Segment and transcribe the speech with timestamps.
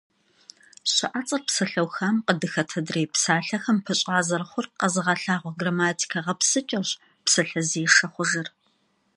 [0.93, 6.91] ЩыӀэцӀэр псалъэухам къыдыхэт адрей псалъэхэм пыщӀа зэрыхъур къэзыгъэлъагъуэ грамматикэ гъэпсыкӀэрщ
[7.25, 8.47] псалъэзешэ хъужыр.